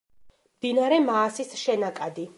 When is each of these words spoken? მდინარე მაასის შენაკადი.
მდინარე 0.55 0.99
მაასის 1.11 1.55
შენაკადი. 1.65 2.29